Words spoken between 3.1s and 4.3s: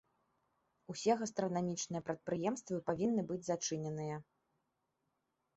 быць зачыненыя.